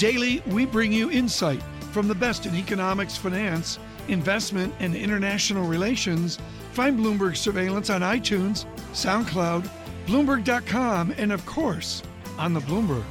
[0.00, 6.38] Daily, we bring you insight from the best in economics, finance, investment, and international relations.
[6.72, 9.68] Find Bloomberg Surveillance on iTunes, SoundCloud,
[10.06, 12.02] Bloomberg.com, and of course,
[12.38, 13.04] on the Bloomberg.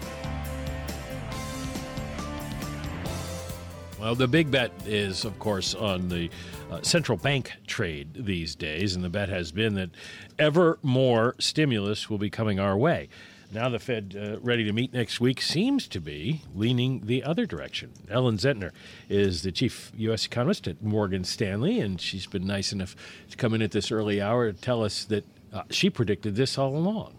[3.99, 6.31] Well, the big bet is, of course, on the
[6.71, 9.91] uh, central bank trade these days, and the bet has been that
[10.39, 13.09] ever more stimulus will be coming our way.
[13.51, 17.47] Now, the Fed, uh, ready to meet next week, seems to be leaning the other
[17.47, 17.91] direction.
[18.07, 18.71] Ellen Zentner
[19.09, 20.27] is the chief U.S.
[20.27, 22.95] economist at Morgan Stanley, and she's been nice enough
[23.31, 26.59] to come in at this early hour to tell us that uh, she predicted this
[26.59, 27.15] all along.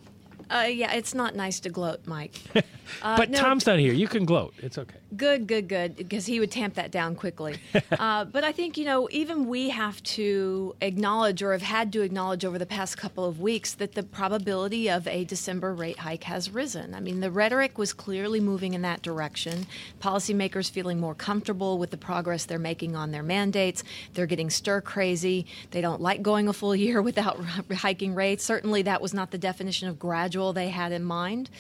[0.49, 2.41] Uh, yeah, it's not nice to gloat, Mike.
[3.03, 3.93] Uh, but no, Tom's not here.
[3.93, 4.53] You can gloat.
[4.59, 4.99] It's okay.
[5.17, 7.57] Good, good, good, because he would tamp that down quickly.
[7.99, 12.03] uh, but I think, you know, even we have to acknowledge or have had to
[12.03, 16.25] acknowledge over the past couple of weeks that the probability of a December rate hike
[16.25, 16.95] has risen.
[16.95, 19.67] I mean, the rhetoric was clearly moving in that direction.
[20.01, 23.83] Policymakers feeling more comfortable with the progress they're making on their mandates.
[24.15, 25.45] They're getting stir crazy.
[25.73, 27.41] They don't like going a full year without
[27.73, 28.45] hiking rates.
[28.45, 31.51] Certainly, that was not the definition of gradual they had in mind.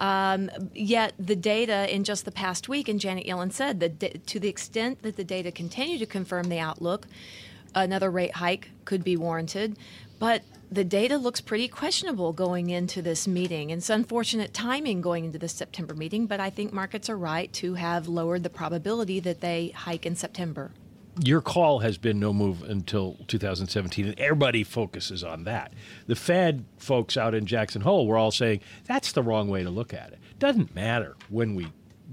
[0.00, 4.40] Um, yet the data in just the past week, and Janet Yellen said that to
[4.40, 7.06] the extent that the data continue to confirm the outlook,
[7.74, 9.76] another rate hike could be warranted.
[10.18, 10.42] But
[10.72, 13.70] the data looks pretty questionable going into this meeting.
[13.70, 17.74] It's unfortunate timing going into this September meeting, but I think markets are right to
[17.74, 20.70] have lowered the probability that they hike in September
[21.22, 25.72] your call has been no move until 2017, and everybody focuses on that.
[26.06, 29.70] The Fed folks out in Jackson Hole were all saying that's the wrong way to
[29.70, 30.18] look at it.
[30.38, 31.68] Doesn't matter when we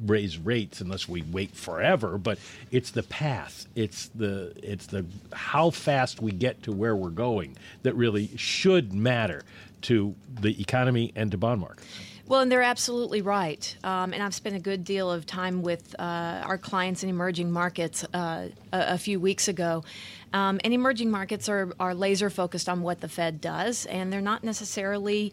[0.05, 2.37] raise rates unless we wait forever, but
[2.71, 3.67] it's the path.
[3.75, 8.93] It's the it's the how fast we get to where we're going that really should
[8.93, 9.43] matter
[9.83, 11.87] to the economy and to bond markets.
[12.27, 13.75] Well, and they're absolutely right.
[13.85, 17.51] Um, and I've spent a good deal of time with uh, our clients in emerging
[17.51, 19.85] markets uh, a, a, few weeks ago.
[20.33, 24.19] Um, and emerging markets are, are laser focused on what the Fed does, and they're
[24.19, 25.31] not necessarily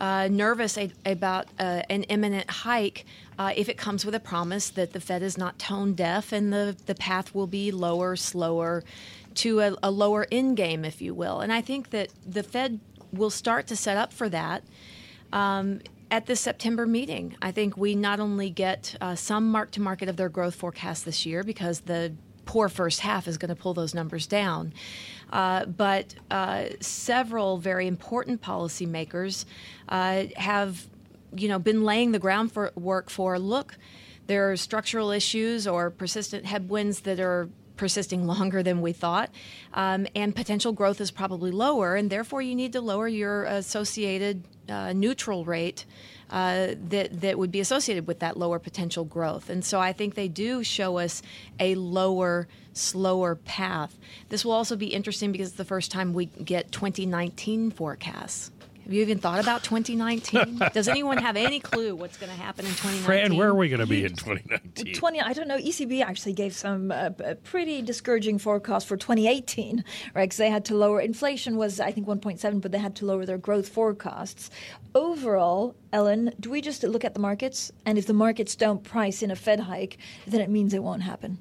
[0.00, 3.06] uh, nervous a, about uh, an imminent hike
[3.40, 6.52] uh, if it comes with a promise that the Fed is not tone deaf and
[6.52, 8.84] the, the path will be lower, slower,
[9.34, 11.40] to a, a lower end game, if you will.
[11.40, 12.78] And I think that the Fed
[13.12, 14.62] will start to set up for that.
[15.32, 15.80] Um,
[16.10, 17.36] at the September meeting.
[17.42, 21.04] I think we not only get uh, some mark to market of their growth forecast
[21.04, 22.12] this year because the
[22.44, 24.72] poor first half is going to pull those numbers down,
[25.32, 29.44] uh, but uh, several very important policymakers
[29.88, 30.86] uh, have,
[31.34, 33.76] you know, been laying the groundwork for look.
[34.28, 39.30] There are structural issues or persistent headwinds that are persisting longer than we thought,
[39.74, 44.44] um, and potential growth is probably lower, and therefore you need to lower your associated
[44.68, 45.84] uh, neutral rate
[46.30, 49.48] uh, that that would be associated with that lower potential growth.
[49.48, 51.22] And so I think they do show us
[51.60, 53.96] a lower, slower path.
[54.28, 58.50] This will also be interesting because it's the first time we get 2019 forecasts.
[58.86, 60.62] Have you even thought about 2019?
[60.72, 63.04] Does anyone have any clue what's going to happen in 2019?
[63.04, 64.94] Fran, where are we going to be in 2019?
[64.94, 65.58] 20, I don't know.
[65.58, 67.10] ECB actually gave some uh,
[67.42, 69.82] pretty discouraging forecast for 2018,
[70.14, 70.22] right?
[70.22, 73.26] Because they had to lower inflation was I think 1.7, but they had to lower
[73.26, 74.50] their growth forecasts.
[74.94, 79.20] Overall, Ellen, do we just look at the markets, and if the markets don't price
[79.20, 79.98] in a Fed hike,
[80.28, 81.38] then it means it won't happen?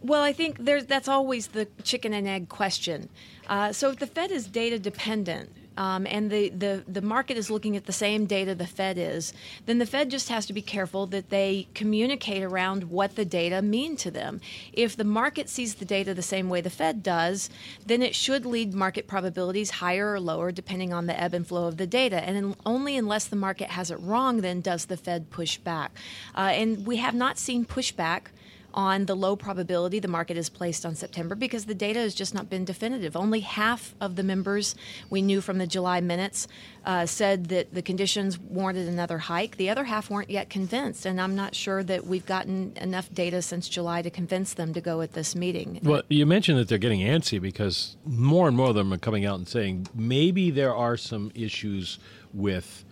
[0.00, 3.08] Well, I think that's always the chicken and egg question.
[3.48, 7.50] Uh, so if the Fed is data dependent, um, and the, the, the market is
[7.50, 9.32] looking at the same data the Fed is,
[9.66, 13.62] then the Fed just has to be careful that they communicate around what the data
[13.62, 14.40] mean to them.
[14.72, 17.50] If the market sees the data the same way the Fed does,
[17.86, 21.66] then it should lead market probabilities higher or lower depending on the ebb and flow
[21.66, 22.22] of the data.
[22.22, 25.92] And only unless the market has it wrong, then does the Fed push back.
[26.34, 28.26] Uh, and we have not seen pushback
[28.74, 32.34] on the low probability the market is placed on September because the data has just
[32.34, 33.16] not been definitive.
[33.16, 34.74] Only half of the members
[35.10, 36.48] we knew from the July minutes
[36.84, 39.56] uh, said that the conditions warranted another hike.
[39.56, 43.42] The other half weren't yet convinced, and I'm not sure that we've gotten enough data
[43.42, 45.80] since July to convince them to go at this meeting.
[45.82, 49.24] Well, you mentioned that they're getting antsy because more and more of them are coming
[49.24, 51.98] out and saying maybe there are some issues
[52.32, 52.84] with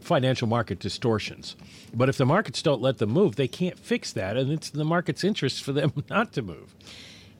[0.00, 1.56] financial market distortions.
[1.94, 4.84] But if the markets don't let them move, they can't fix that, and it's the
[4.84, 6.74] market's interest for them not to move.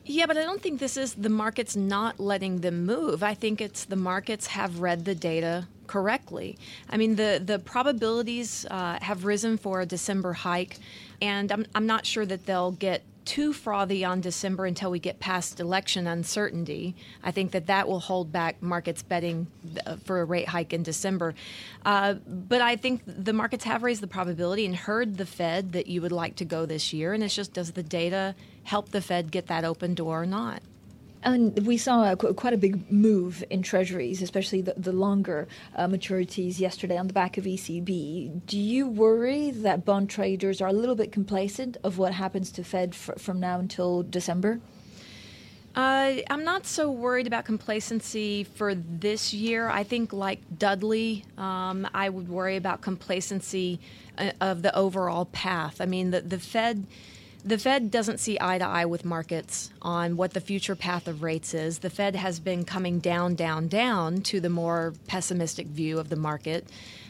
[0.04, 3.22] Yeah, but I don't think this is the markets not letting them move.
[3.22, 6.58] I think it's the markets have read the data correctly.
[6.88, 10.78] I mean, the, the probabilities uh, have risen for a December hike,
[11.20, 15.20] and I'm, I'm not sure that they'll get too frothy on December until we get
[15.20, 16.96] past election uncertainty.
[17.22, 19.48] I think that that will hold back markets betting
[19.86, 21.34] uh, for a rate hike in December.
[21.84, 25.88] Uh, but I think the markets have raised the probability and heard the Fed that
[25.88, 29.02] you would like to go this year, and it's just does the data help the
[29.02, 30.62] Fed get that open door or not?
[31.22, 35.86] And we saw a, quite a big move in treasuries, especially the, the longer uh,
[35.86, 38.46] maturities yesterday on the back of ECB.
[38.46, 42.62] Do you worry that bond traders are a little bit complacent of what happens to
[42.62, 44.60] Fed f- from now until December?
[45.74, 49.68] Uh, I'm not so worried about complacency for this year.
[49.68, 53.80] I think, like Dudley, um, I would worry about complacency
[54.16, 55.80] uh, of the overall path.
[55.80, 56.86] I mean, the, the Fed
[57.44, 61.22] the Fed doesn't see eye to eye with markets on what the future path of
[61.22, 61.78] rates is.
[61.78, 66.16] The Fed has been coming down, down, down to the more pessimistic view of the
[66.16, 66.66] market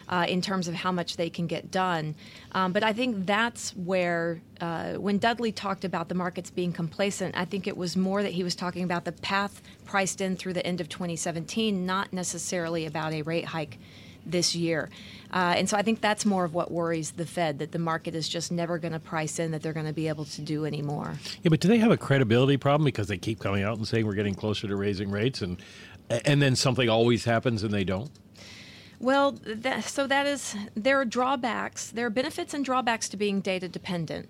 [0.08, 2.14] uh, in terms of how much they can get done.
[2.52, 7.36] Um, but I think that's where, uh, when Dudley talked about the markets being complacent,
[7.36, 10.54] I think it was more that he was talking about the path priced in through
[10.54, 13.78] the end of 2017, not necessarily about a rate hike
[14.26, 14.88] this year.
[15.32, 18.14] Uh, and so I think that's more of what worries the Fed that the market
[18.14, 20.64] is just never going to price in that they're going to be able to do
[20.64, 21.18] anymore.
[21.42, 24.06] Yeah, but do they have a credibility problem because they keep coming out and saying
[24.06, 25.58] we're getting closer to raising rates, and
[26.08, 28.10] and then something always happens and they don't?
[29.00, 31.90] Well, that, so that is there are drawbacks.
[31.90, 34.28] There are benefits and drawbacks to being data dependent.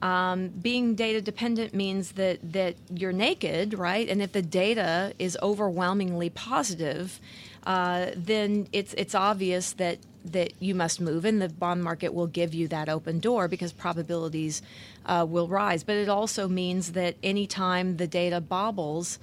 [0.00, 4.08] Um, being data dependent means that that you're naked, right?
[4.08, 7.20] And if the data is overwhelmingly positive,
[7.66, 12.26] uh, then it's it's obvious that that you must move, and the bond market will
[12.26, 14.62] give you that open door because probabilities
[15.06, 15.82] uh, will rise.
[15.84, 19.18] But it also means that anytime the data bobbles,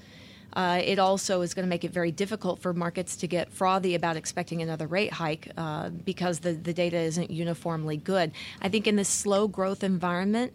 [0.54, 3.94] uh, it also is going to make it very difficult for markets to get frothy
[3.94, 8.32] about expecting another rate hike uh, because the, the data isn't uniformly good.
[8.62, 10.54] I think in this slow growth environment,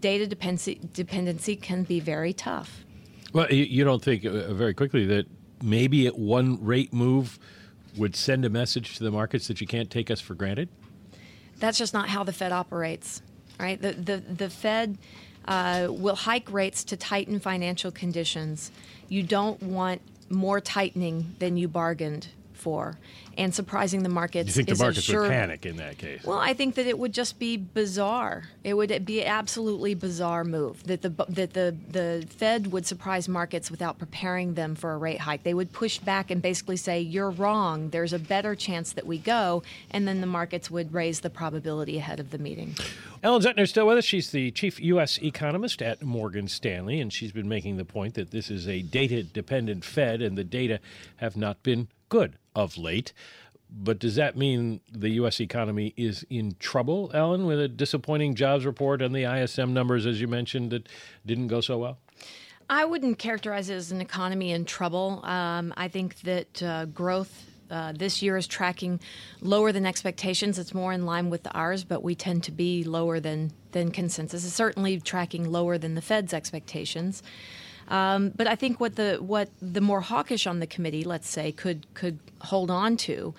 [0.00, 2.84] data dependency, dependency can be very tough.
[3.32, 5.26] Well, you don't think uh, very quickly that
[5.62, 7.38] maybe at one rate move
[7.96, 10.68] would send a message to the markets that you can't take us for granted?
[11.58, 13.22] That's just not how the Fed operates,
[13.58, 13.80] right?
[13.80, 14.98] The, the, the Fed
[15.46, 18.70] uh, will hike rates to tighten financial conditions.
[19.08, 20.00] You don't want
[20.30, 22.28] more tightening than you bargained
[22.58, 22.98] for
[23.38, 24.48] and surprising the markets.
[24.48, 26.24] You think the markets sure, would panic in that case?
[26.24, 28.44] Well, I think that it would just be bizarre.
[28.64, 33.28] It would be an absolutely bizarre move that the that the the Fed would surprise
[33.28, 35.44] markets without preparing them for a rate hike.
[35.44, 37.90] They would push back and basically say, "You're wrong.
[37.90, 41.96] There's a better chance that we go," and then the markets would raise the probability
[41.96, 42.74] ahead of the meeting.
[43.22, 44.04] Ellen Zentner is still with us.
[44.04, 45.18] She's the chief U.S.
[45.22, 49.22] economist at Morgan Stanley, and she's been making the point that this is a data
[49.22, 50.80] dependent Fed, and the data
[51.16, 53.12] have not been good of late.
[53.70, 55.40] But does that mean the U.S.
[55.40, 60.20] economy is in trouble, Ellen, with a disappointing jobs report and the ISM numbers, as
[60.20, 60.88] you mentioned, that
[61.24, 61.98] didn't go so well?
[62.70, 65.24] I wouldn't characterize it as an economy in trouble.
[65.24, 69.00] Um, I think that uh, growth uh, this year is tracking
[69.40, 70.58] lower than expectations.
[70.58, 74.46] It's more in line with ours, but we tend to be lower than than consensus.
[74.46, 77.22] It's certainly tracking lower than the Fed's expectations.
[77.88, 81.52] Um, but I think what the what the more hawkish on the committee, let's say,
[81.52, 83.34] could could hold on to,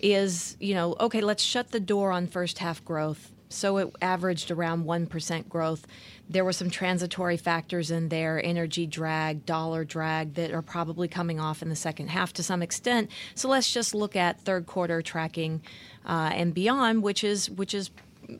[0.00, 3.30] is you know okay, let's shut the door on first half growth.
[3.48, 5.86] So it averaged around one percent growth.
[6.28, 11.38] There were some transitory factors in there, energy drag, dollar drag, that are probably coming
[11.38, 13.10] off in the second half to some extent.
[13.34, 15.62] So let's just look at third quarter tracking
[16.04, 17.90] uh, and beyond, which is which is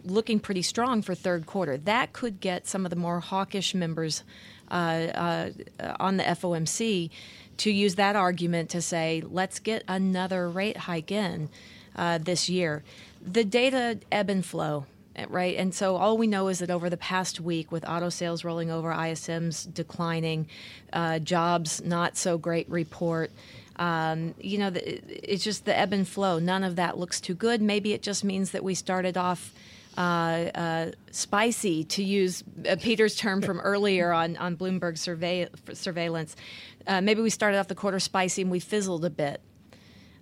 [0.03, 1.77] looking pretty strong for third quarter.
[1.77, 4.25] That could get some of the more hawkish members
[4.75, 5.51] uh,
[5.81, 7.11] uh, on the FOMC
[7.59, 11.49] to use that argument to say, let's get another rate hike in
[11.97, 12.83] uh, this year.
[13.25, 14.87] The data ebb and flow
[15.29, 15.57] right?
[15.57, 18.71] And so all we know is that over the past week, with auto sales rolling
[18.71, 20.49] over, ISMs declining,
[20.93, 23.31] uh, jobs not so great report.
[23.77, 26.39] Um, you know, it's just the ebb and flow.
[26.39, 27.63] None of that looks too good.
[27.63, 29.53] Maybe it just means that we started off
[29.97, 36.37] uh, uh, spicy, to use uh, Peter's term from earlier on, on Bloomberg survey, surveillance.
[36.87, 39.41] Uh, maybe we started off the quarter spicy and we fizzled a bit.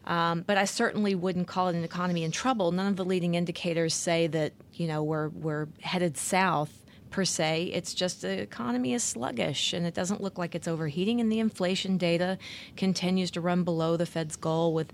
[0.04, 2.72] Um, but I certainly wouldn't call it an economy in trouble.
[2.72, 6.81] None of the leading indicators say that you know we're we're headed south
[7.12, 7.70] per se.
[7.72, 11.20] It's just the economy is sluggish and it doesn't look like it's overheating.
[11.20, 12.38] And the inflation data
[12.76, 14.92] continues to run below the Fed's goal with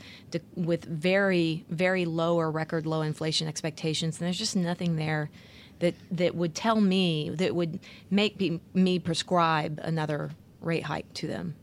[0.54, 4.18] with very very low or record low inflation expectations.
[4.18, 5.30] And there's just nothing there
[5.78, 7.78] that that would tell me that would
[8.10, 11.54] make me, me prescribe another rate hike to them.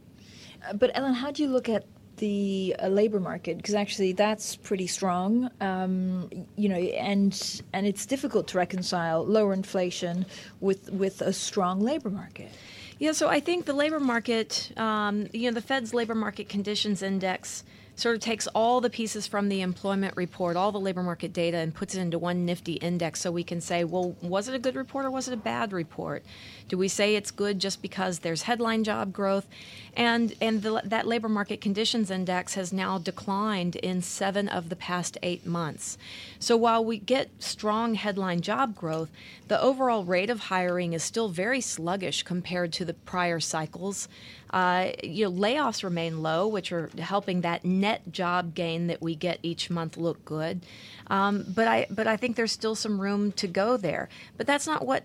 [0.67, 1.85] Uh, but Ellen, how do you look at
[2.17, 8.05] the uh, labor market because actually that's pretty strong, um, you know, and and it's
[8.05, 10.25] difficult to reconcile lower inflation
[10.59, 12.49] with with a strong labor market.
[12.97, 17.03] Yeah, so I think the labor market, um, you know, the Fed's labor market conditions
[17.03, 17.63] index
[17.95, 21.57] sort of takes all the pieces from the employment report, all the labor market data,
[21.57, 24.59] and puts it into one nifty index so we can say, well, was it a
[24.59, 26.23] good report or was it a bad report?
[26.67, 29.47] Do we say it's good just because there's headline job growth?
[29.95, 34.75] And, and the, that labor market conditions index has now declined in seven of the
[34.75, 35.97] past eight months.
[36.37, 39.09] So while we get strong headline job growth,
[39.47, 44.09] the overall rate of hiring is still very sluggish compared to the prior cycles.
[44.55, 49.13] Uh, you know, layoffs remain low, which are helping that net job gain that we
[49.13, 50.65] get each month look good.
[51.07, 54.07] Um, but I, but I think there's still some room to go there.
[54.37, 55.03] But that's not what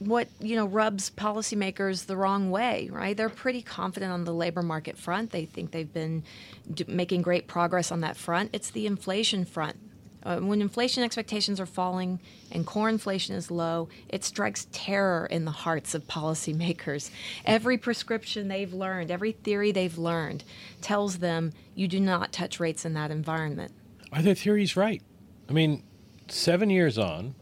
[0.00, 3.16] what you know rubs policymakers the wrong way, right?
[3.16, 5.30] They're pretty confident on the labor market front.
[5.30, 6.24] They think they've been
[6.72, 8.50] d- making great progress on that front.
[8.52, 9.76] It's the inflation front
[10.22, 12.20] uh, when inflation expectations are falling
[12.50, 17.10] and core inflation is low, it strikes terror in the hearts of policymakers.
[17.44, 20.44] Every prescription they've learned, every theory they've learned,
[20.80, 23.72] tells them you do not touch rates in that environment.
[24.12, 25.02] Are their theories right?
[25.48, 25.82] I mean,
[26.28, 27.34] seven years on,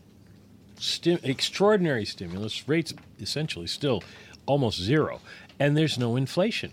[0.78, 4.02] sti- extraordinary stimulus, rates essentially still
[4.47, 5.21] almost zero,
[5.59, 6.73] and there's no inflation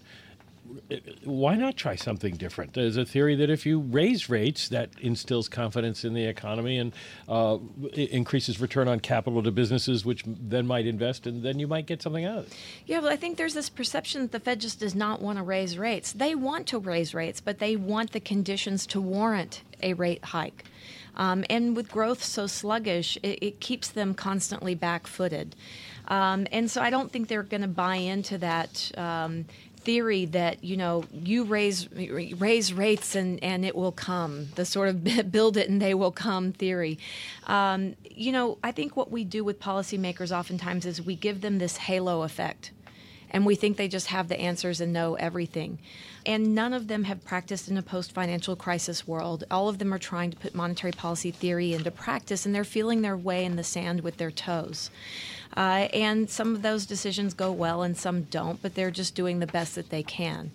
[1.24, 2.74] why not try something different?
[2.74, 6.94] There's a theory that if you raise rates, that instills confidence in the economy and
[7.28, 7.58] uh,
[7.94, 12.02] increases return on capital to businesses, which then might invest, and then you might get
[12.02, 12.58] something out of it.
[12.86, 15.44] Yeah, well, I think there's this perception that the Fed just does not want to
[15.44, 16.14] raise rates.
[16.14, 20.66] They want to raise rates, but they want the conditions to warrant a rate hike.
[21.16, 25.56] Um, and with growth so sluggish, it, it keeps them constantly back footed.
[26.08, 29.46] Um, and so I don't think they're going to buy into that um,
[29.84, 34.90] theory that you know you raise raise rates and and it will come the sort
[34.90, 36.98] of build it and they will come theory
[37.48, 41.58] um, you know i think what we do with policymakers oftentimes is we give them
[41.60, 42.72] this halo effect
[43.30, 45.80] and we think they just have the answers and know everything
[46.26, 49.44] and none of them have practiced in a post financial crisis world.
[49.52, 53.02] All of them are trying to put monetary policy theory into practice, and they're feeling
[53.02, 54.90] their way in the sand with their toes.
[55.56, 59.40] Uh, and some of those decisions go well and some don't, but they're just doing
[59.40, 60.52] the best that they can.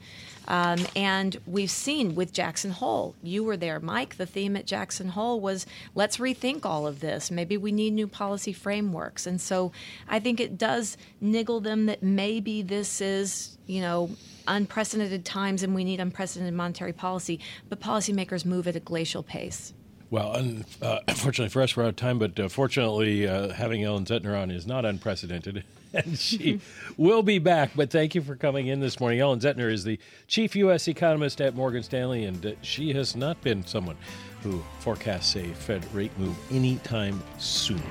[0.48, 4.16] Um, and we've seen with Jackson Hole, you were there, Mike.
[4.16, 7.30] The theme at Jackson Hole was let's rethink all of this.
[7.30, 9.26] Maybe we need new policy frameworks.
[9.26, 9.72] And so
[10.08, 14.10] I think it does niggle them that maybe this is, you know,
[14.46, 17.38] unprecedented times and we need unprecedented monetary policy,
[17.68, 19.74] but policymakers move at a glacial pace.
[20.10, 24.04] Well, uh, unfortunately for us, we're out of time, but uh, fortunately, uh, having Ellen
[24.04, 25.64] Zentner on is not unprecedented.
[25.94, 26.60] and she
[26.96, 27.70] will be back.
[27.74, 29.20] But thank you for coming in this morning.
[29.20, 30.88] Ellen Zentner is the chief U.S.
[30.88, 33.96] economist at Morgan Stanley, and uh, she has not been someone
[34.42, 37.82] who forecasts a Fed rate move anytime soon.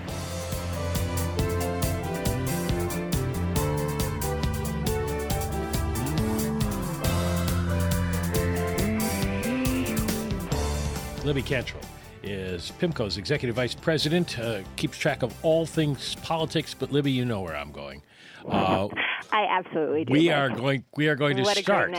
[11.23, 11.83] Libby Cantrill
[12.27, 16.73] is PIMCO's executive vice president, uh, keeps track of all things politics.
[16.73, 18.01] But Libby, you know where I'm going.
[18.47, 18.87] Uh,
[19.31, 20.13] I absolutely do.
[20.13, 20.85] We are going.
[20.95, 21.91] We are going to what start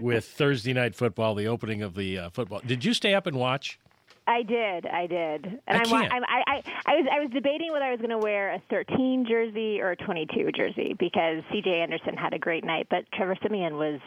[0.00, 2.60] with Thursday night football, the opening of the uh, football.
[2.66, 3.78] Did you stay up and watch?
[4.26, 7.72] I did, I did, and I, I'm, I'm, I, I, I was, I was debating
[7.72, 11.82] whether I was going to wear a 13 jersey or a 22 jersey because C.J.
[11.82, 14.00] Anderson had a great night, but Trevor Siemian was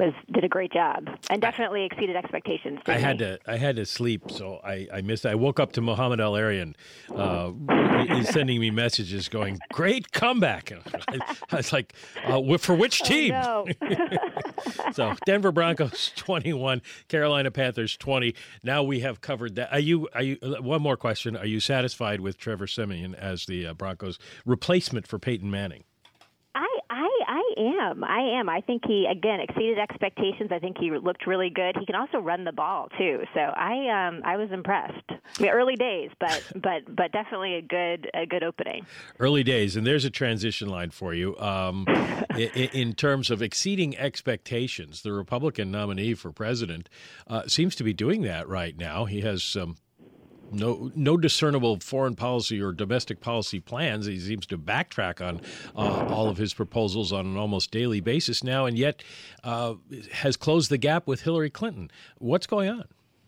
[0.00, 2.80] was did a great job and definitely exceeded expectations.
[2.86, 5.26] I had to I had to sleep, so I, I missed.
[5.26, 6.74] I woke up to Mohamed El-Erian.
[7.14, 7.52] Uh,
[8.14, 11.18] he's sending me messages going, "Great comeback!" I,
[11.52, 11.92] I was like,
[12.24, 14.08] uh, "For which oh, team?" Oh, no.
[14.92, 18.34] so Denver Broncos twenty one, Carolina Panthers twenty.
[18.62, 19.72] Now we have covered that.
[19.72, 20.08] Are you?
[20.14, 20.38] Are you?
[20.60, 25.18] One more question: Are you satisfied with Trevor Siemian as the uh, Broncos replacement for
[25.18, 25.84] Peyton Manning?
[27.56, 28.04] Am.
[28.04, 28.48] I am.
[28.48, 30.50] I think he again exceeded expectations.
[30.52, 31.76] I think he looked really good.
[31.78, 33.22] He can also run the ball too.
[33.34, 35.04] So I um I was impressed.
[35.08, 38.86] I mean, early days, but but but definitely a good a good opening.
[39.18, 41.38] Early days, and there's a transition line for you.
[41.38, 41.86] Um,
[42.36, 46.88] in, in, terms of exceeding expectations, the Republican nominee for president
[47.26, 49.04] uh, seems to be doing that right now.
[49.04, 49.76] He has um,
[50.50, 54.06] no no discernible foreign policy or domestic policy plans.
[54.06, 55.40] He seems to backtrack on
[55.76, 59.02] uh, all of his proposals on an almost daily basis now, and yet
[59.44, 59.74] uh,
[60.12, 61.90] has closed the gap with Hillary Clinton.
[62.18, 62.84] What's going on?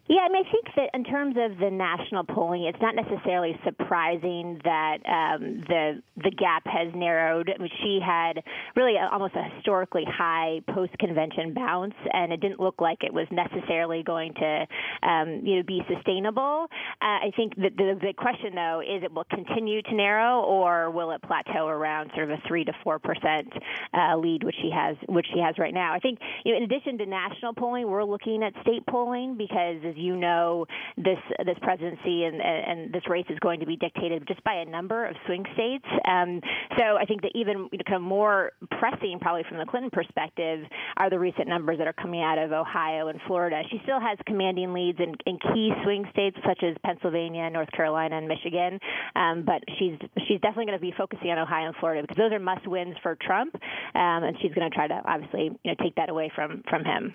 [0.09, 3.59] Yeah, I mean, I think that in terms of the national polling, it's not necessarily
[3.64, 7.49] surprising that um, the the gap has narrowed.
[7.49, 8.42] I mean, she had
[8.76, 13.14] really a, almost a historically high post convention bounce, and it didn't look like it
[13.14, 14.66] was necessarily going to,
[15.09, 16.66] um, you know, be sustainable.
[17.00, 20.90] Uh, I think that the, the question though is it will continue to narrow, or
[20.90, 23.49] will it plateau around sort of a three to four percent
[23.94, 25.94] uh, lead, which she has, which she has right now.
[25.94, 29.78] I think, you know, in addition to national polling, we're looking at state polling because,
[29.92, 34.26] as you know, this this presidency and and this race is going to be dictated
[34.26, 35.87] just by a number of swing states.
[36.08, 36.40] Um,
[36.78, 40.64] so I think that even kind of more pressing, probably from the Clinton perspective,
[40.96, 43.62] are the recent numbers that are coming out of Ohio and Florida.
[43.70, 48.16] She still has commanding leads in, in key swing states such as Pennsylvania, North Carolina,
[48.18, 48.78] and Michigan,
[49.16, 52.32] um, but she's she's definitely going to be focusing on Ohio and Florida because those
[52.32, 53.54] are must wins for Trump,
[53.94, 56.84] um, and she's going to try to obviously you know take that away from from
[56.84, 57.14] him.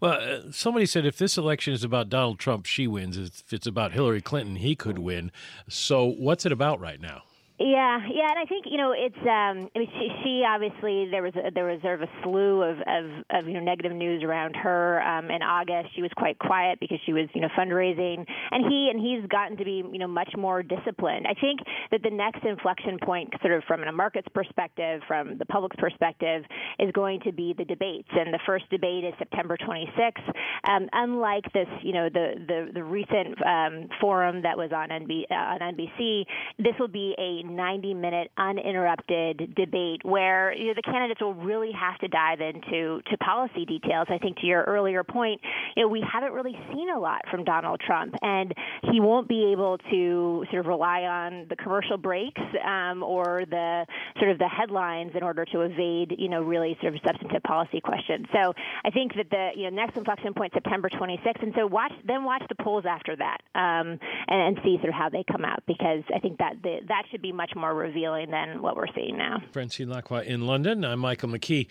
[0.00, 3.16] Well, uh, somebody said if this election is about Donald Trump, she wins.
[3.16, 5.32] If it's about Hillary Clinton, he could win.
[5.68, 7.22] So what's it about right now?
[7.56, 9.14] Yeah, yeah, and I think you know it's.
[9.22, 12.62] Um, I mean, she, she obviously there was a, there was sort of a slew
[12.62, 15.94] of, of, of you know negative news around her um, in August.
[15.94, 19.56] She was quite quiet because she was you know fundraising, and he and he's gotten
[19.58, 21.28] to be you know much more disciplined.
[21.28, 21.60] I think
[21.92, 26.42] that the next inflection point, sort of from a market's perspective, from the public's perspective,
[26.80, 30.26] is going to be the debates, and the first debate is September 26th.
[30.68, 35.34] Um, unlike this, you know, the the, the recent um, forum that was on, uh,
[35.34, 36.24] on NBC,
[36.58, 41.72] this will be a 90 minute uninterrupted debate where you know, the candidates will really
[41.72, 44.06] have to dive into to policy details.
[44.10, 45.40] I think to your earlier point,
[45.76, 48.52] you know, we haven't really seen a lot from Donald Trump, and
[48.90, 53.86] he won't be able to sort of rely on the commercial breaks um, or the
[54.18, 57.80] sort of the headlines in order to evade, you know, really sort of substantive policy
[57.80, 58.26] questions.
[58.32, 61.92] So I think that the you know next inflection point September 26th, and so watch
[62.04, 63.98] then watch the polls after that um,
[64.28, 67.04] and, and see sort of how they come out because I think that the, that
[67.10, 69.42] should be much more revealing than what we're seeing now.
[69.52, 70.84] Francine Lacqua in London.
[70.84, 71.66] I'm Michael McKee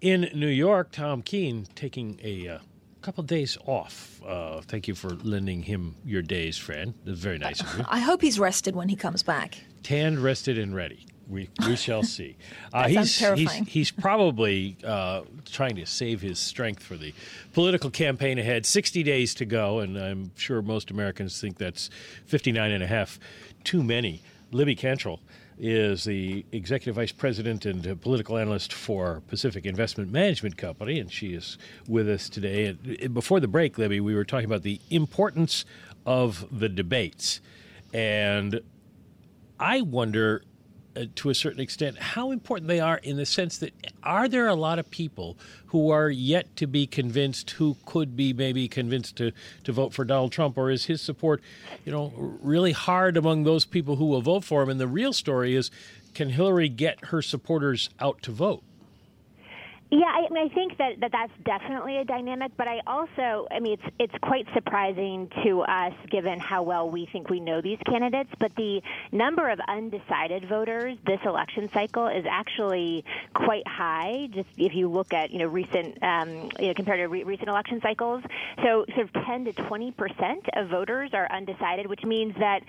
[0.00, 0.92] in New York.
[0.92, 2.58] Tom Keene taking a uh,
[3.04, 4.20] couple of days off.
[4.26, 6.94] Uh, thank you for lending him your days, friend.
[7.06, 7.84] It's very nice of you.
[7.88, 9.58] I hope he's rested when he comes back.
[9.82, 11.06] Tanned, rested, and ready.
[11.28, 12.36] We, we shall see.
[12.72, 13.64] Uh, he's, terrifying.
[13.64, 17.14] he's he's probably uh, trying to save his strength for the
[17.52, 18.66] political campaign ahead.
[18.66, 21.90] 60 days to go, and I'm sure most Americans think that's
[22.26, 23.18] 59 and a half
[23.64, 24.22] too many.
[24.54, 25.18] Libby Cantrill
[25.58, 31.34] is the executive vice president and political analyst for Pacific Investment Management Company, and she
[31.34, 32.66] is with us today.
[32.66, 35.64] And before the break, Libby, we were talking about the importance
[36.06, 37.40] of the debates,
[37.92, 38.60] and
[39.58, 40.44] I wonder.
[40.96, 43.72] Uh, to a certain extent, how important they are in the sense that
[44.04, 48.32] are there a lot of people who are yet to be convinced who could be
[48.32, 49.32] maybe convinced to,
[49.64, 51.42] to vote for Donald Trump, or is his support,
[51.84, 54.68] you know, really hard among those people who will vote for him?
[54.68, 55.68] And the real story is,
[56.14, 58.62] can Hillary get her supporters out to vote?
[59.90, 63.60] Yeah, I, mean, I think that, that that's definitely a dynamic, but I also, I
[63.60, 67.78] mean, it's it's quite surprising to us given how well we think we know these
[67.86, 68.30] candidates.
[68.40, 68.80] But the
[69.12, 74.28] number of undecided voters this election cycle is actually quite high.
[74.32, 77.48] Just if you look at you know recent, um, you know, compared to re- recent
[77.48, 78.24] election cycles,
[78.64, 82.60] so sort of 10 to 20 percent of voters are undecided, which means that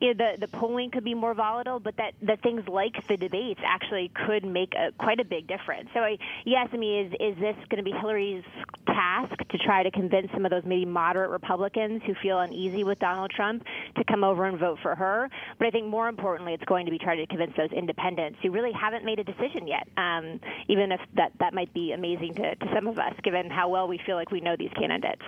[0.00, 3.16] you know the the polling could be more volatile, but that that things like the
[3.16, 5.88] debates actually could make a, quite a big difference.
[5.94, 8.44] So I, yes to me is is this going to be Hillary's
[8.86, 12.98] task to try to convince some of those maybe moderate Republicans who feel uneasy with
[12.98, 13.64] Donald Trump
[13.96, 15.28] to come over and vote for her?
[15.58, 18.50] But I think more importantly, it's going to be trying to convince those independents who
[18.50, 19.88] really haven't made a decision yet.
[19.96, 23.68] Um, even if that that might be amazing to, to some of us, given how
[23.68, 25.22] well we feel like we know these candidates.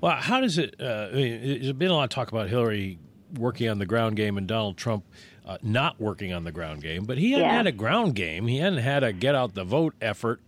[0.00, 0.76] Well, how does it?
[0.80, 2.98] Uh, I mean, there's been a lot of talk about Hillary
[3.38, 5.04] working on the ground game and Donald Trump
[5.46, 7.54] uh, not working on the ground game, but he hadn't Yeah.
[7.56, 8.46] had a ground game.
[8.48, 10.40] He hadn't had a get out the vote effort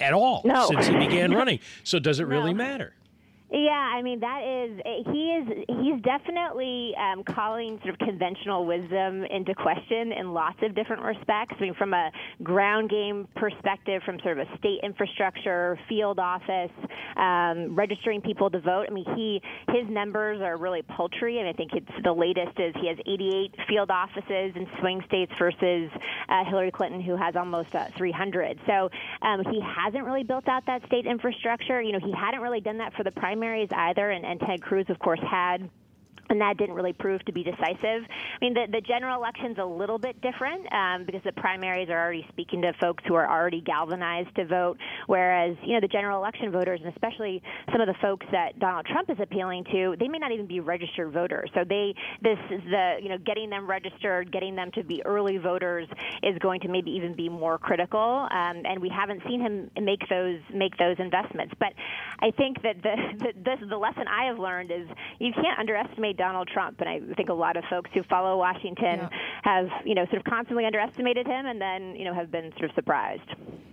[0.00, 0.66] at all No.
[0.68, 1.60] since he began running.
[1.84, 2.58] So does it really No.
[2.58, 2.94] matter?
[3.50, 9.24] Yeah, I mean that is he is he's definitely um, calling sort of conventional wisdom
[9.24, 11.54] into question in lots of different respects.
[11.58, 12.10] I mean, from a
[12.42, 16.70] ground game perspective, from sort of a state infrastructure, field office,
[17.16, 18.86] um, registering people to vote.
[18.86, 19.40] I mean, he
[19.72, 23.54] his numbers are really paltry, and I think it's the latest is he has 88
[23.66, 25.90] field offices in swing states versus
[26.28, 28.60] uh, Hillary Clinton, who has almost uh, 300.
[28.66, 28.90] So
[29.22, 31.80] um, he hasn't really built out that state infrastructure.
[31.80, 34.86] You know, he hadn't really done that for the primaries either, and, and Ted Cruz,
[34.88, 35.70] of course, had
[36.28, 38.02] and that didn't really prove to be decisive.
[38.04, 41.98] I mean, the, the general election's a little bit different um, because the primaries are
[41.98, 46.18] already speaking to folks who are already galvanized to vote, whereas you know the general
[46.18, 50.08] election voters, and especially some of the folks that Donald Trump is appealing to, they
[50.08, 51.50] may not even be registered voters.
[51.54, 55.38] So they this is the you know getting them registered, getting them to be early
[55.38, 55.88] voters
[56.22, 60.06] is going to maybe even be more critical, um, and we haven't seen him make
[60.08, 61.54] those make those investments.
[61.58, 61.72] But
[62.20, 64.86] I think that the the, the, the lesson I have learned is
[65.18, 68.98] you can't underestimate Donald Trump, and I think a lot of folks who follow Washington
[69.00, 69.08] yeah.
[69.42, 72.70] have, you know, sort of constantly underestimated him, and then, you know, have been sort
[72.70, 73.30] of surprised.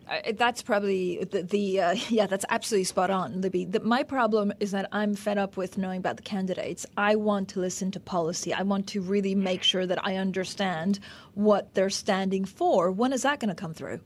[0.07, 3.65] Uh, that's probably the, the uh, yeah, that's absolutely spot on, Libby.
[3.65, 6.85] The, my problem is that I'm fed up with knowing about the candidates.
[6.95, 8.53] I want to listen to policy.
[8.53, 10.99] I want to really make sure that I understand
[11.33, 12.91] what they're standing for.
[12.91, 13.99] When is that going to come through?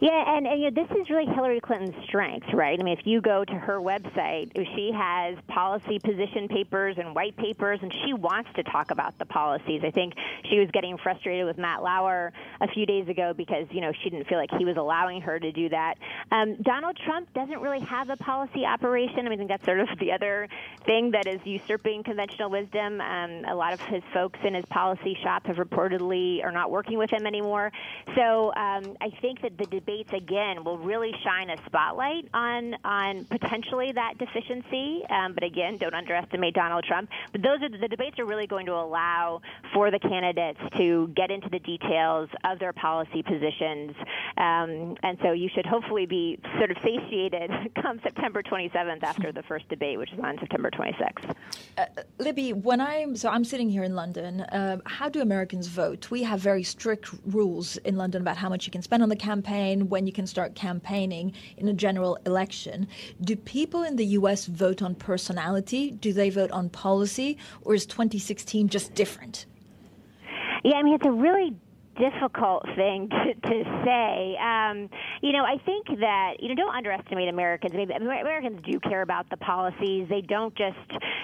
[0.00, 2.78] Yeah, and, and you know, this is really Hillary Clinton's strength, right?
[2.78, 7.36] I mean, if you go to her website, she has policy position papers and white
[7.36, 9.82] papers, and she wants to talk about the policies.
[9.84, 10.14] I think
[10.50, 14.10] she was getting frustrated with Matt Lauer a few days ago because you know she
[14.10, 15.94] didn't feel like he was allowing her to do that.
[16.30, 19.20] Um, Donald Trump doesn't really have a policy operation.
[19.20, 20.48] I mean, I think that's sort of the other
[20.84, 23.00] thing that is usurping conventional wisdom.
[23.00, 26.98] Um, a lot of his folks in his policy shop have reportedly are not working
[26.98, 27.72] with him anymore.
[28.14, 33.24] So um, I think that the debates again will really shine a spotlight on on
[33.26, 35.02] potentially that deficiency.
[35.08, 37.08] Um, but again, don't underestimate Donald Trump.
[37.32, 39.40] But those are the debates are really going to allow
[39.72, 43.92] for the candidates to get into the details of their policy positions,
[44.36, 47.50] um, and so you should hopefully be sort of satiated
[47.82, 51.34] come September 27th after the first debate, which is on September 26th.
[51.78, 51.86] Uh,
[52.18, 54.40] Libby, when I'm so I'm sitting here in London.
[54.40, 56.10] Uh, how do Americans vote?
[56.10, 59.16] We have very strict rules in London about how much you can spend on the
[59.16, 62.88] campaign when you can start campaigning in a general election.
[63.20, 65.90] Do people in the US vote on personality?
[65.90, 67.38] Do they vote on policy?
[67.62, 69.46] Or is 2016 just different?
[70.64, 71.56] Yeah, I mean, it's a really
[71.98, 74.36] difficult thing to, to say.
[74.36, 74.88] Um,
[75.22, 77.72] you know, I think that you know don't underestimate Americans.
[77.74, 80.08] I mean, Americans do care about the policies.
[80.08, 80.76] They don't just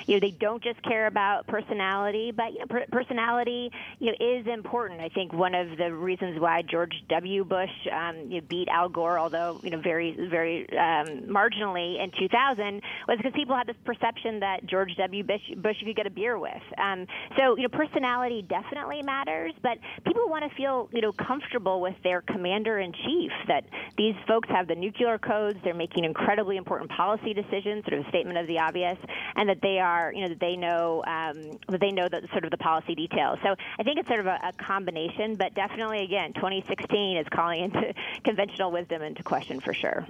[0.06, 4.16] you know they don't just care about personality, but you know, per- personality you know
[4.20, 5.00] is important.
[5.00, 7.44] I think one of the reasons why George W.
[7.44, 12.10] Bush um, you know, beat Al Gore, although you know very very um, marginally in
[12.18, 15.24] 2000, was because people had this perception that George W.
[15.24, 16.62] Bush, Bush you could get a beer with.
[16.78, 17.06] Um,
[17.36, 21.80] so you know personality definitely matters, but people want to feel feel, you know, comfortable
[21.80, 23.64] with their commander in chief that
[23.98, 28.08] these folks have the nuclear codes, they're making incredibly important policy decisions, sort of a
[28.08, 28.98] statement of the obvious,
[29.34, 32.44] and that they are, you know, that they know um, that they know the sort
[32.44, 33.38] of the policy details.
[33.42, 37.64] So I think it's sort of a, a combination, but definitely, again, 2016 is calling
[37.64, 37.92] into
[38.24, 40.06] conventional wisdom into question for sure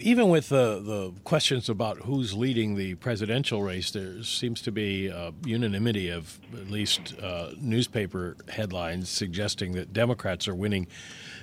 [0.00, 5.06] even with the, the questions about who's leading the presidential race, there seems to be
[5.06, 10.86] a unanimity of at least uh, newspaper headlines suggesting that Democrats are winning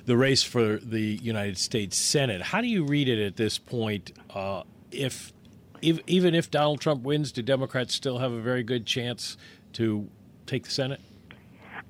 [0.06, 2.42] the race for the United States Senate.
[2.42, 4.12] How do you read it at this point?
[4.34, 5.32] Uh, if,
[5.82, 9.38] if even if Donald Trump wins, do Democrats still have a very good chance
[9.74, 10.10] to
[10.46, 11.02] take the Senate?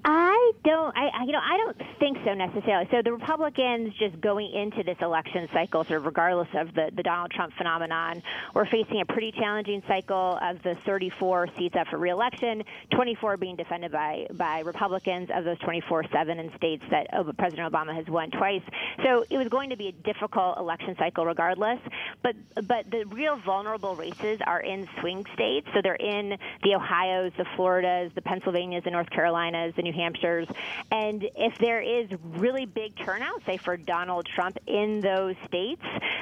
[0.10, 0.96] I don't.
[0.96, 2.88] I you know I don't think so necessarily.
[2.92, 7.04] So the Republicans just going into this election cycle, sort of regardless of the the
[7.04, 11.98] Donald Trump phenomenon, we're facing a pretty challenging cycle of the 34 seats up for
[11.98, 15.30] reelection, 24 being defended by by Republicans.
[15.30, 18.64] Of those 24, seven in states that President Obama has won twice.
[19.04, 21.82] So it was going to be a difficult election cycle regardless.
[22.24, 25.68] But but the real vulnerable races are in swing states.
[25.74, 30.48] So they're in the Ohio's, the Floridas, the Pennsylvanias, the North Carolinas, the New Hampshire's.
[30.92, 35.82] And if there is really big turnout, say for Donald Trump in those states,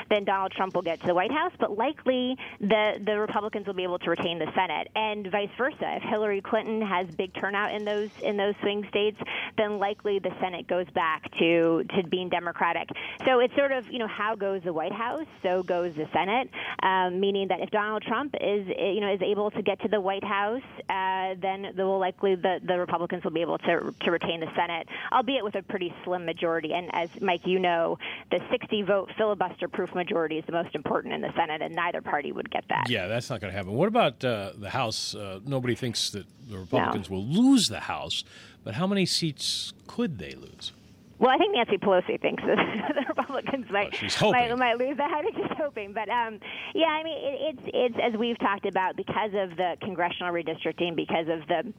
[0.10, 1.54] then Donald Trump will get to the White House.
[1.60, 5.98] But likely the the Republicans will be able to retain the Senate, and vice versa.
[5.98, 9.20] If Hillary Clinton has big turnout in those in those swing states,
[9.58, 12.90] then likely the Senate goes back to to being Democratic.
[13.26, 16.50] So it's sort of you know how goes the White House, so goes the Senate.
[16.82, 20.02] Um, meaning that if Donald Trump is you know is able to get to the
[20.02, 24.12] White House, uh, then the will likely the the Republicans will be able to to
[24.12, 26.74] retain the Senate, albeit with a pretty slim majority.
[26.74, 27.98] And as Mike, you know,
[28.32, 32.02] the 60 vote filibuster proof majority is the most important in the Senate, and neither
[32.02, 32.90] party would get that.
[32.90, 33.74] Yeah, that's not going to happen.
[33.74, 35.16] What about uh, the House?
[35.16, 37.18] Uh, nobody thinks that the Republicans no.
[37.18, 38.24] will lose the House,
[38.64, 40.72] but how many seats could they lose?
[41.18, 42.58] Well, I think Nancy Pelosi thinks that
[42.96, 45.12] the Republicans might, oh, might, might lose that.
[45.12, 46.40] I think she's hoping, but um,
[46.74, 50.96] yeah, I mean, it, it's it's as we've talked about because of the congressional redistricting,
[50.96, 51.74] because of the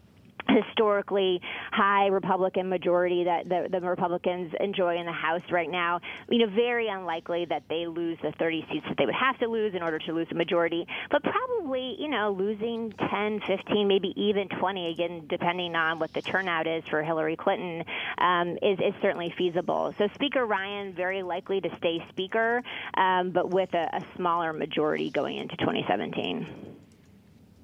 [0.49, 1.41] historically
[1.73, 6.53] high Republican majority that the, the, Republicans enjoy in the House right now, you know,
[6.53, 9.83] very unlikely that they lose the 30 seats that they would have to lose in
[9.83, 14.91] order to lose a majority, but probably, you know, losing 10, 15, maybe even 20,
[14.91, 17.85] again, depending on what the turnout is for Hillary Clinton,
[18.19, 19.95] um, is, is certainly feasible.
[19.99, 22.63] So Speaker Ryan very likely to stay Speaker,
[22.95, 26.77] um, but with a, a smaller majority going into 2017.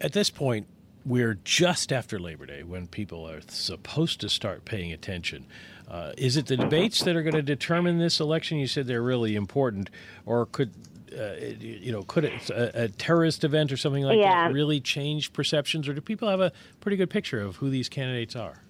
[0.01, 0.67] At this point,
[1.05, 5.47] we're just after Labor Day when people are supposed to start paying attention.
[5.89, 8.59] Uh, is it the debates that are going to determine this election?
[8.59, 9.91] You said they're really important,
[10.25, 10.73] or could
[11.19, 14.49] uh, you know could it, a, a, terrorist event or something like yeah.
[14.49, 17.89] that really change perceptions, or do people have a pretty good picture of who these
[17.89, 18.63] candidates are?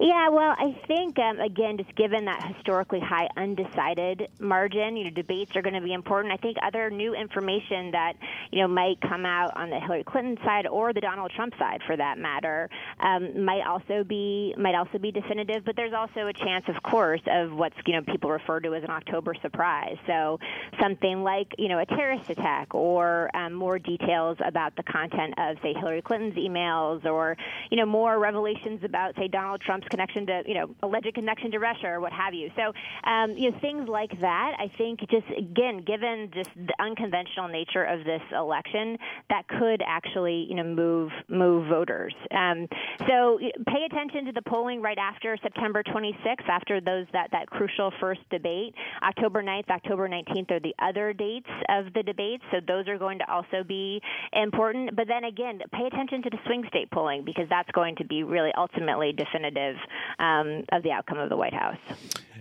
[0.00, 5.10] Yeah, well, I think um, again, just given that historically high undecided margin, you know,
[5.10, 6.32] debates are going to be important.
[6.32, 8.14] I think other new information that
[8.50, 11.80] you know might come out on the Hillary Clinton side or the Donald Trump side,
[11.86, 12.68] for that matter,
[13.00, 15.64] um, might also be might also be definitive.
[15.64, 18.84] But there's also a chance, of course, of what's you know people refer to as
[18.84, 19.96] an October surprise.
[20.06, 20.38] So
[20.80, 25.56] something like you know a terrorist attack or um, more details about the content of
[25.62, 27.36] say Hillary Clinton's emails or
[27.70, 31.58] you know more revelations about say Donald Trump's connection to, you know, alleged connection to
[31.58, 32.50] Russia or what have you.
[32.56, 32.72] So,
[33.08, 37.84] um, you know, things like that, I think just, again, given just the unconventional nature
[37.84, 38.96] of this election,
[39.30, 42.14] that could actually, you know, move, move voters.
[42.30, 42.68] Um,
[43.08, 47.92] so pay attention to the polling right after September 26th, after those, that, that crucial
[48.00, 48.74] first debate.
[49.02, 52.42] October 9th, October 19th are the other dates of the debates.
[52.50, 54.00] So those are going to also be
[54.32, 54.94] important.
[54.96, 58.22] But then again, pay attention to the swing state polling because that's going to be
[58.22, 59.71] really ultimately definitive
[60.18, 61.78] um, of the outcome of the White House.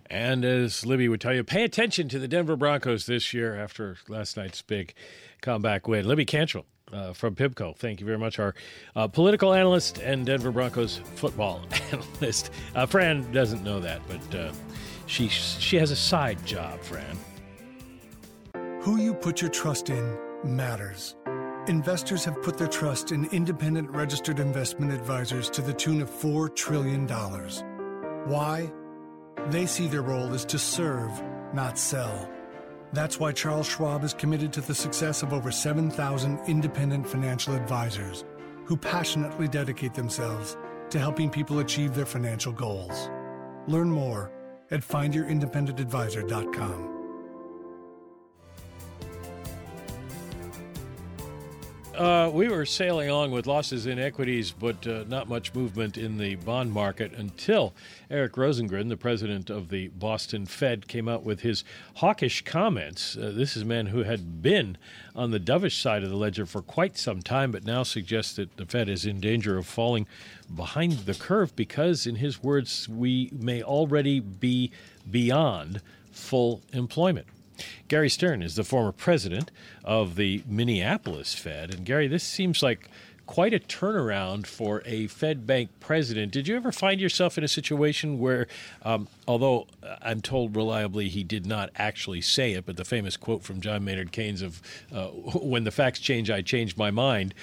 [0.07, 3.97] And as Libby would tell you, pay attention to the Denver Broncos this year after
[4.07, 4.93] last night's big
[5.41, 6.05] comeback win.
[6.07, 7.75] Libby Cantrill uh, from PIMCO.
[7.75, 8.39] Thank you very much.
[8.39, 8.53] Our
[8.95, 12.51] uh, political analyst and Denver Broncos football analyst.
[12.75, 14.51] Uh, Fran doesn't know that, but uh,
[15.07, 17.17] she she has a side job, Fran.
[18.81, 21.15] Who you put your trust in matters.
[21.67, 26.55] Investors have put their trust in independent registered investment advisors to the tune of $4
[26.55, 27.07] trillion.
[28.27, 28.73] Why?
[29.49, 31.11] They see their role as to serve,
[31.53, 32.27] not sell.
[32.93, 38.25] That's why Charles Schwab is committed to the success of over 7,000 independent financial advisors
[38.65, 40.57] who passionately dedicate themselves
[40.89, 43.11] to helping people achieve their financial goals.
[43.67, 44.31] Learn more
[44.71, 47.00] at findyourindependentadvisor.com.
[52.01, 56.17] Uh, we were sailing along with losses in equities, but uh, not much movement in
[56.17, 57.75] the bond market until
[58.09, 61.63] Eric Rosengren, the president of the Boston Fed, came out with his
[61.97, 63.15] hawkish comments.
[63.15, 64.79] Uh, this is a man who had been
[65.15, 68.57] on the dovish side of the ledger for quite some time, but now suggests that
[68.57, 70.07] the Fed is in danger of falling
[70.55, 74.71] behind the curve because, in his words, we may already be
[75.11, 77.27] beyond full employment.
[77.87, 79.51] Gary Stern is the former president
[79.83, 81.73] of the Minneapolis Fed.
[81.73, 82.89] And Gary, this seems like
[83.31, 86.33] quite a turnaround for a Fed bank president.
[86.33, 88.45] Did you ever find yourself in a situation where,
[88.83, 89.67] um, although
[90.01, 93.85] I'm told reliably he did not actually say it, but the famous quote from John
[93.85, 94.61] Maynard Keynes of
[94.93, 95.07] uh,
[95.39, 97.33] "When the facts change, I change my mind,"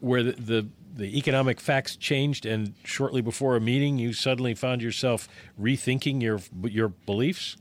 [0.00, 4.80] where the, the the economic facts changed, and shortly before a meeting, you suddenly found
[4.80, 5.28] yourself
[5.60, 7.56] rethinking your your beliefs.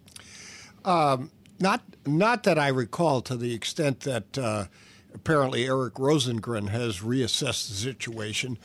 [0.85, 1.31] Um,
[1.63, 4.65] not not that I recall to the extent that uh,
[5.15, 8.59] apparently Eric Rosengren has reassessed the situation,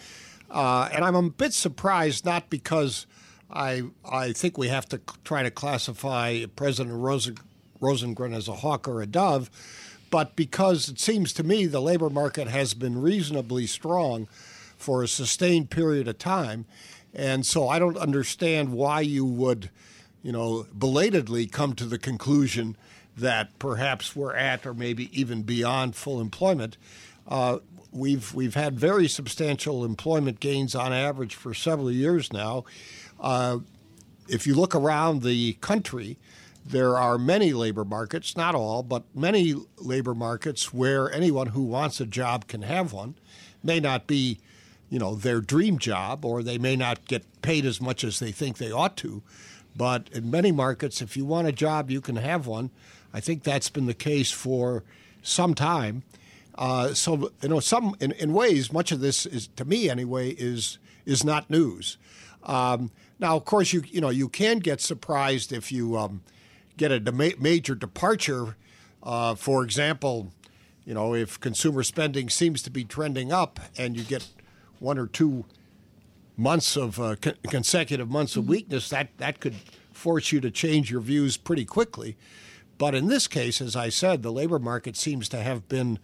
[0.50, 3.06] uh, and I'm a bit surprised not because
[3.50, 7.38] I I think we have to try to classify President Rosen,
[7.80, 9.48] Rosengren as a hawk or a dove,
[10.10, 14.26] but because it seems to me the labor market has been reasonably strong
[14.76, 16.66] for a sustained period of time,
[17.14, 19.70] and so I don't understand why you would
[20.22, 22.76] you know, belatedly come to the conclusion
[23.16, 26.76] that perhaps we're at or maybe even beyond full employment.
[27.26, 27.58] Uh,
[27.92, 32.64] we've we've had very substantial employment gains on average for several years now.
[33.20, 33.58] Uh,
[34.28, 36.18] if you look around the country,
[36.64, 42.00] there are many labor markets, not all, but many labor markets where anyone who wants
[42.00, 43.14] a job can have one.
[43.62, 44.38] May not be,
[44.90, 48.32] you know, their dream job, or they may not get paid as much as they
[48.32, 49.22] think they ought to.
[49.78, 52.70] But in many markets, if you want a job, you can have one.
[53.14, 54.82] I think that's been the case for
[55.22, 56.02] some time.
[56.56, 60.30] Uh, so you know, some in, in, ways, much of this is to me anyway
[60.30, 61.96] is is not news.
[62.42, 66.22] Um, now, of course, you you know you can get surprised if you um,
[66.76, 68.56] get a major departure.
[69.00, 70.32] Uh, for example,
[70.84, 74.26] you know if consumer spending seems to be trending up, and you get
[74.80, 75.44] one or two
[76.38, 79.56] months of uh, con- consecutive months of weakness, that that could
[79.92, 82.16] force you to change your views pretty quickly.
[82.78, 85.98] But in this case, as I said, the labor market seems to have been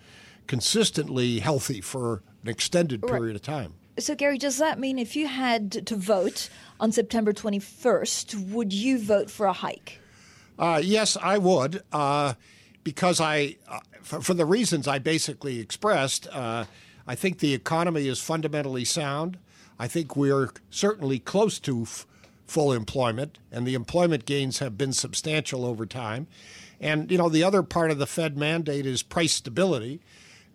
[0.47, 3.37] consistently healthy for an extended period right.
[3.37, 3.75] of time.
[3.99, 6.49] So, Gary, does that mean if you had to vote
[6.81, 10.01] on September 21st, would you vote for a hike?
[10.59, 12.35] Uh, yes, I would, uh,
[12.83, 16.64] because I, uh, for, for, the reasons I basically expressed, uh,
[17.07, 19.38] I think the economy is fundamentally sound.
[19.78, 22.06] I think we're certainly close to f-
[22.46, 26.26] full employment, and the employment gains have been substantial over time.
[26.80, 30.00] And you know, the other part of the Fed mandate is price stability,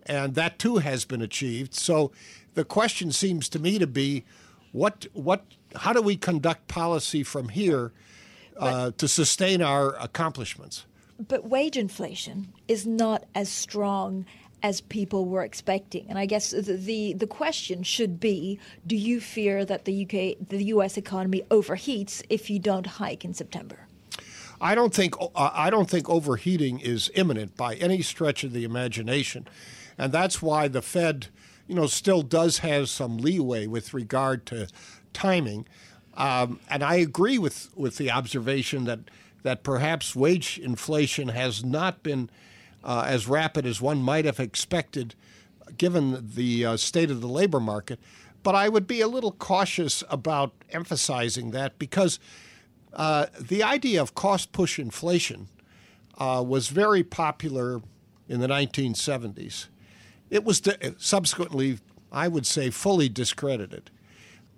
[0.05, 1.73] and that too has been achieved.
[1.73, 2.11] So
[2.53, 4.25] the question seems to me to be,
[4.71, 5.43] what what
[5.75, 7.91] how do we conduct policy from here
[8.57, 10.85] uh, to sustain our accomplishments?
[11.19, 14.25] But wage inflation is not as strong
[14.61, 16.05] as people were expecting.
[16.09, 20.47] And I guess the, the, the question should be: Do you fear that the UK,
[20.49, 20.97] the U.S.
[20.97, 23.87] economy overheats if you don't hike in September?
[24.61, 28.63] I don't think uh, I don't think overheating is imminent by any stretch of the
[28.63, 29.47] imagination,
[29.97, 31.27] and that's why the Fed,
[31.67, 34.67] you know, still does have some leeway with regard to
[35.13, 35.65] timing.
[36.15, 38.99] Um, and I agree with, with the observation that
[39.43, 42.29] that perhaps wage inflation has not been
[42.83, 45.15] uh, as rapid as one might have expected,
[45.77, 47.99] given the uh, state of the labor market.
[48.41, 52.19] But I would be a little cautious about emphasizing that because
[52.93, 55.47] uh, the idea of cost push inflation
[56.17, 57.81] uh, was very popular
[58.27, 59.67] in the 1970s.
[60.29, 60.61] It was
[60.97, 61.79] subsequently,
[62.11, 63.89] I would say, fully discredited.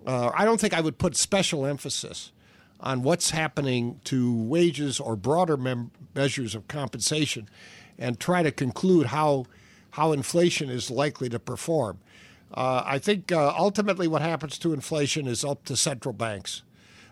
[0.06, 2.32] Uh, I don't think I would put special emphasis
[2.80, 7.48] on what's happening to wages or broader mem- measures of compensation
[8.02, 9.46] and try to conclude how,
[9.92, 11.98] how inflation is likely to perform.
[12.52, 16.62] Uh, I think uh, ultimately what happens to inflation is up to central banks,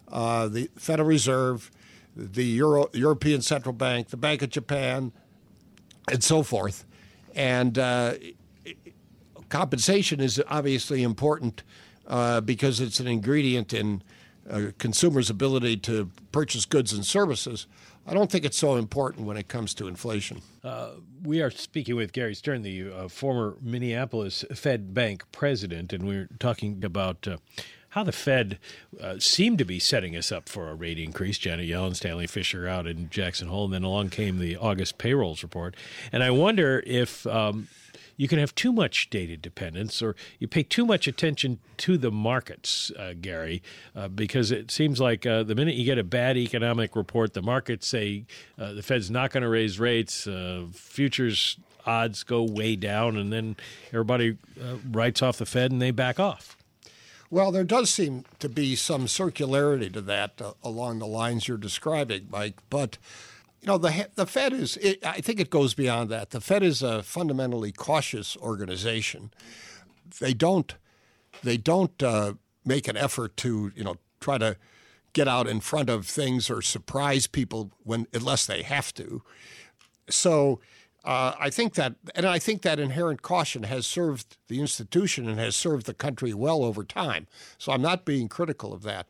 [0.08, 1.70] uh, the Federal Reserve,
[2.16, 5.12] the Euro- European Central Bank, the Bank of Japan,
[6.10, 6.84] and so forth.
[7.34, 8.14] And uh,
[9.48, 11.62] compensation is obviously important
[12.06, 14.02] uh, because it's an ingredient in
[14.50, 17.66] uh, consumers' ability to purchase goods and services.
[18.06, 20.42] I don't think it's so important when it comes to inflation.
[20.64, 26.08] Uh, we are speaking with Gary Stern, the uh, former Minneapolis Fed Bank president, and
[26.08, 27.36] we're talking about uh,
[27.90, 28.58] how the Fed
[29.00, 31.38] uh, seemed to be setting us up for a rate increase.
[31.38, 35.42] Janet Yellen, Stanley Fischer out in Jackson Hole, and then along came the August payrolls
[35.42, 35.76] report.
[36.10, 37.68] And I wonder if um,
[38.20, 42.10] you can have too much data dependence or you pay too much attention to the
[42.10, 43.62] markets, uh, Gary,
[43.96, 47.40] uh, because it seems like uh, the minute you get a bad economic report, the
[47.40, 48.26] markets say
[48.58, 51.56] uh, the Fed's not going to raise rates, uh, futures
[51.86, 53.56] odds go way down, and then
[53.88, 56.58] everybody uh, writes off the Fed and they back off.
[57.30, 62.26] Well, there does seem to be some circularity to that along the lines you're describing,
[62.30, 62.98] Mike, but
[63.60, 64.76] you know, the the Fed is.
[64.78, 66.30] It, I think it goes beyond that.
[66.30, 69.32] The Fed is a fundamentally cautious organization.
[70.18, 70.74] They don't.
[71.42, 74.56] They don't uh, make an effort to you know try to
[75.12, 79.22] get out in front of things or surprise people when unless they have to.
[80.08, 80.60] So.
[81.02, 85.40] Uh, I think that, and I think that inherent caution has served the institution and
[85.40, 87.26] has served the country well over time.
[87.56, 89.06] So I'm not being critical of that,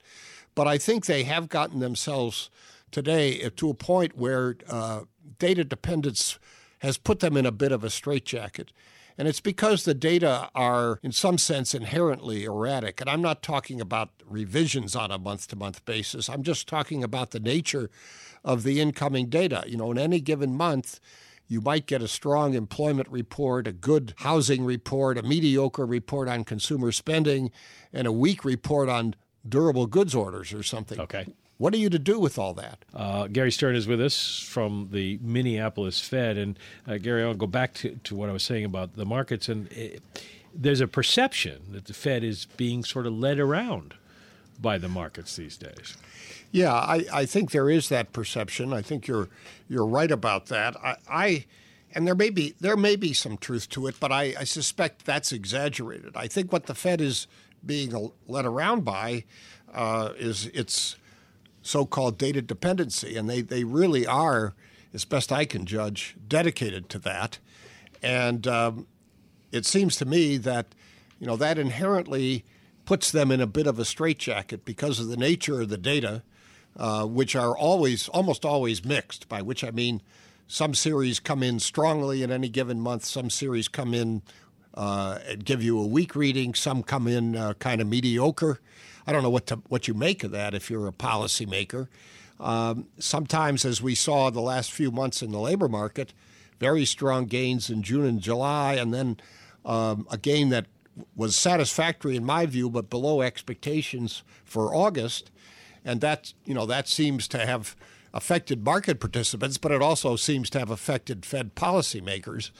[0.54, 2.48] but I think they have gotten themselves
[2.90, 5.02] today to a point where uh,
[5.38, 6.38] data dependence
[6.80, 8.72] has put them in a bit of a straitjacket.
[9.18, 13.00] And it's because the data are, in some sense, inherently erratic.
[13.02, 16.30] And I'm not talking about revisions on a month to month basis.
[16.30, 17.90] I'm just talking about the nature
[18.44, 19.64] of the incoming data.
[19.66, 21.00] You know, in any given month,
[21.48, 26.44] you might get a strong employment report, a good housing report, a mediocre report on
[26.44, 27.50] consumer spending,
[27.92, 29.14] and a weak report on
[29.46, 30.98] durable goods orders or something.
[30.98, 31.26] Okay.
[31.60, 32.86] What are you to do with all that?
[32.94, 36.38] Uh, Gary Stern is with us from the Minneapolis Fed.
[36.38, 39.46] And uh, Gary, I'll go back to, to what I was saying about the markets.
[39.46, 40.02] And it,
[40.54, 43.92] there's a perception that the Fed is being sort of led around
[44.58, 45.98] by the markets these days.
[46.50, 48.72] Yeah, I, I think there is that perception.
[48.72, 49.28] I think you're
[49.68, 50.78] you're right about that.
[50.82, 51.44] I, I
[51.94, 55.04] and there may be there may be some truth to it, but I, I suspect
[55.04, 56.16] that's exaggerated.
[56.16, 57.26] I think what the Fed is
[57.64, 59.24] being led around by
[59.74, 60.96] uh, is its
[61.62, 64.54] so-called data dependency, and they, they really are,
[64.94, 67.38] as best I can judge, dedicated to that.
[68.02, 68.86] And um,
[69.52, 70.74] it seems to me that
[71.18, 72.44] you know that inherently
[72.86, 76.22] puts them in a bit of a straitjacket because of the nature of the data,
[76.76, 79.28] uh, which are always almost always mixed.
[79.28, 80.00] By which I mean
[80.46, 84.22] some series come in strongly in any given month, some series come in
[84.74, 86.54] uh, give you a weak reading.
[86.54, 88.60] Some come in uh, kind of mediocre.
[89.10, 91.88] I don't know what to, what you make of that if you're a policymaker.
[92.38, 96.12] Um, sometimes, as we saw the last few months in the labor market,
[96.60, 99.16] very strong gains in June and July, and then
[99.64, 100.66] um, a gain that
[101.16, 105.32] was satisfactory in my view, but below expectations for August,
[105.84, 107.74] and that you know that seems to have
[108.14, 112.52] affected market participants, but it also seems to have affected Fed policymakers.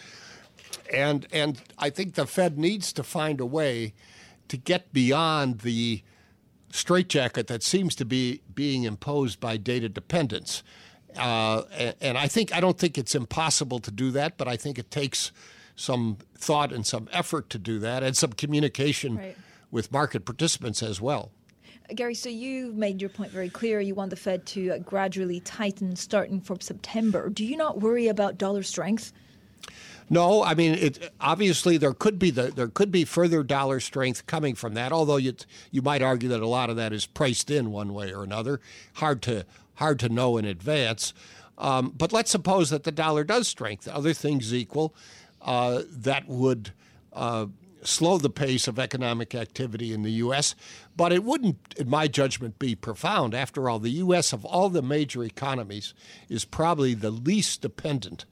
[0.92, 3.94] And and I think the Fed needs to find a way
[4.48, 6.02] to get beyond the
[6.70, 10.62] straitjacket that seems to be being imposed by data dependence.
[11.16, 14.56] Uh, and, and I think I don't think it's impossible to do that, but I
[14.56, 15.32] think it takes
[15.76, 19.36] some thought and some effort to do that, and some communication right.
[19.70, 21.32] with market participants as well.
[21.94, 23.80] Gary, so you made your point very clear.
[23.80, 27.28] You want the Fed to gradually tighten starting from September.
[27.28, 29.12] Do you not worry about dollar strength?
[30.12, 34.26] No, I mean, it, obviously there could be the, there could be further dollar strength
[34.26, 34.90] coming from that.
[34.92, 35.34] Although you
[35.70, 38.60] you might argue that a lot of that is priced in one way or another.
[38.94, 41.14] Hard to hard to know in advance.
[41.56, 43.92] Um, but let's suppose that the dollar does strengthen.
[43.92, 44.94] Other things equal,
[45.42, 46.72] uh, that would
[47.12, 47.46] uh,
[47.82, 50.54] slow the pace of economic activity in the U.S.,
[50.96, 53.34] but it wouldn't, in my judgment, be profound.
[53.34, 55.94] After all, the U.S., of all the major economies,
[56.28, 58.24] is probably the least dependent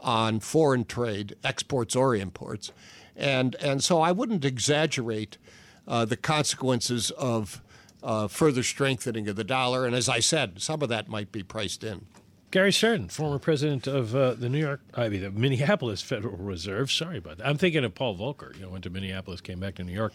[0.00, 2.72] on foreign trade, exports or imports.
[3.16, 5.38] And, and so I wouldn't exaggerate
[5.86, 7.60] uh, the consequences of
[8.02, 9.86] uh, further strengthening of the dollar.
[9.86, 12.06] And as I said, some of that might be priced in.
[12.50, 16.90] Gary Stern, former president of uh, the New York, I mean, the Minneapolis Federal Reserve.
[16.90, 17.46] Sorry about that.
[17.46, 18.54] I'm thinking of Paul Volcker.
[18.56, 20.14] You know, went to Minneapolis, came back to New York,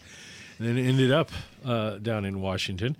[0.58, 1.30] and then ended up
[1.64, 2.96] uh, down in Washington.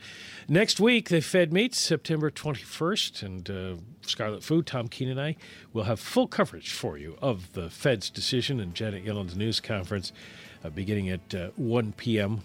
[0.49, 5.37] Next week, the Fed meets September 21st, and uh, Scarlet Fu, Tom Keene, and I
[5.73, 10.13] will have full coverage for you of the Fed's decision and Janet Yellen's news conference
[10.65, 12.43] uh, beginning at uh, 1 p.m.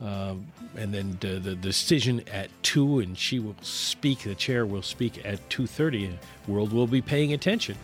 [0.00, 4.20] Um, and then the, the, decision at two, and she will speak.
[4.20, 6.18] The chair will speak at two thirty.
[6.48, 7.76] World will be paying attention.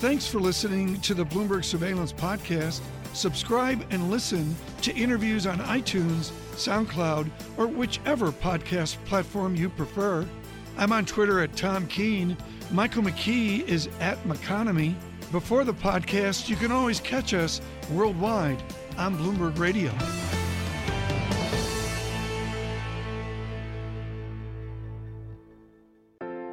[0.00, 2.82] Thanks for listening to the Bloomberg Surveillance Podcast.
[3.16, 10.26] Subscribe and listen to interviews on iTunes, SoundCloud, or whichever podcast platform you prefer.
[10.76, 12.36] I'm on Twitter at Tom Keene.
[12.70, 14.94] Michael McKee is at McConomy.
[15.32, 18.62] Before the podcast, you can always catch us worldwide
[18.98, 19.90] on Bloomberg Radio.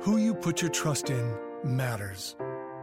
[0.04, 2.38] Who you put your trust in matters.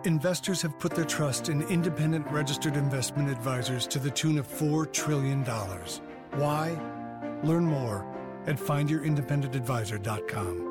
[0.05, 4.91] Investors have put their trust in independent registered investment advisors to the tune of $4
[4.91, 5.45] trillion.
[5.45, 6.71] Why?
[7.43, 8.07] Learn more
[8.47, 10.70] at findyourindependentadvisor.com.